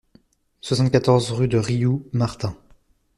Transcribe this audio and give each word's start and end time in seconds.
soixante-quatorze 0.61 1.31
rue 1.31 1.47
de 1.47 1.59
Rioux 1.59 2.07
Martin 2.11 2.55